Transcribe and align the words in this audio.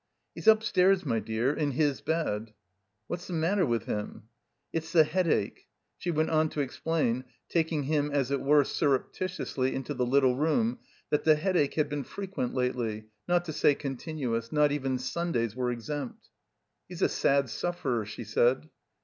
"He's 0.33 0.47
upstairs, 0.47 1.05
my 1.05 1.19
dear, 1.19 1.53
in 1.53 1.73
His 1.73 2.01
bed." 2.03 2.55
"What's 3.05 3.27
the 3.27 3.33
matter 3.33 3.67
with 3.67 3.83
him?" 3.83 4.29
"It's 4.73 4.91
the 4.91 5.03
Headache," 5.03 5.67
She 5.99 6.09
went 6.09 6.31
on 6.31 6.49
to 6.49 6.59
explain, 6.59 7.23
taking 7.49 7.83
him 7.83 8.09
as 8.09 8.31
it 8.31 8.41
were 8.41 8.63
surreptitiously 8.63 9.75
into 9.75 9.93
the 9.93 10.07
little 10.07 10.35
room, 10.35 10.79
that 11.11 11.23
the 11.23 11.35
Headache 11.35 11.75
had 11.75 11.87
been 11.87 12.03
frequent 12.03 12.55
lately, 12.55 13.09
not 13.27 13.45
to 13.45 13.53
say 13.53 13.75
continuous; 13.75 14.51
not 14.51 14.71
even 14.71 14.97
Stmdays 14.97 15.53
were 15.53 15.69
exempt. 15.71 16.29
"He's 16.89 17.03
a 17.03 17.07
sad 17.07 17.45
suflferer," 17.45 18.07
she 18.07 18.23
said. 18.23 18.69